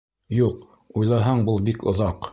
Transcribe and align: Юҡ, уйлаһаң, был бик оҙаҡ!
Юҡ, 0.37 0.63
уйлаһаң, 1.01 1.47
был 1.51 1.63
бик 1.69 1.89
оҙаҡ! 1.93 2.29